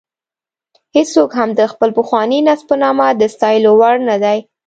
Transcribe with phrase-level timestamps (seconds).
[0.95, 4.37] هېڅوک هم د خپل پخواني نسب په نامه د ستایلو وړ نه دی.